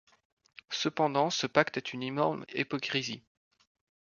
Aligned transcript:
Cependant, 0.71 1.29
ce 1.29 1.45
pacte 1.45 1.77
est 1.77 1.93
une 1.93 2.01
énorme 2.01 2.43
hypocrisie. 2.55 3.21